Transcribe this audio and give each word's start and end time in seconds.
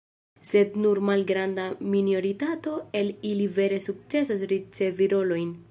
Sed 0.51 0.77
nur 0.85 1.01
malgranda 1.09 1.65
minoritato 1.97 2.75
el 3.03 3.13
ili 3.33 3.47
vere 3.61 3.83
sukcesas 3.91 4.47
ricevi 4.55 5.13
rolojn. 5.17 5.53